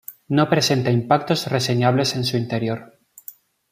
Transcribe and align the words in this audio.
No 0.37 0.45
presenta 0.49 0.89
impactos 0.89 1.45
reseñables 1.45 2.15
en 2.15 2.23
su 2.23 2.35
interior. 2.35 2.97